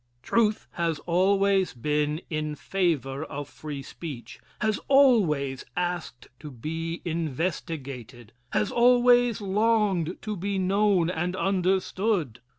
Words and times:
Truth 0.23 0.65
has 0.71 0.97
always 1.05 1.75
been 1.75 2.21
in 2.31 2.55
favor 2.55 3.23
of 3.23 3.47
free 3.47 3.83
speech 3.83 4.39
has 4.59 4.79
always 4.87 5.63
asked 5.77 6.27
to 6.39 6.49
be 6.49 7.03
investigated 7.05 8.33
has 8.49 8.71
always 8.71 9.41
longed 9.41 10.17
to 10.23 10.35
be 10.35 10.57
known 10.57 11.11
and 11.11 11.35
understood. 11.35 12.39